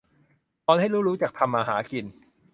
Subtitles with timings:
[0.65, 2.05] สอนให้ลูกรู้จักทำมาหากิน